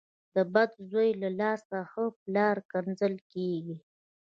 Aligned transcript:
د 0.35 0.37
بد 0.53 0.71
زوی 0.89 1.09
له 1.21 1.29
لاسه 1.39 1.77
ښه 1.91 2.05
پلار 2.21 2.57
کنځل 2.71 3.15
کېږي. 3.31 3.75